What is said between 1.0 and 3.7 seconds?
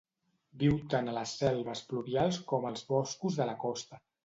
a les selves pluvials com als boscos de la